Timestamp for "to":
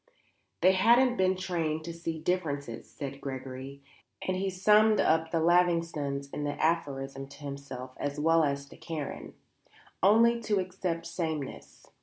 1.83-1.93, 7.27-7.43, 8.69-8.77, 10.41-10.59